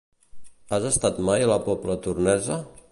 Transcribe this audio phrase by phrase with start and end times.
[0.77, 2.61] Has estat mai a la Pobla Tornesa?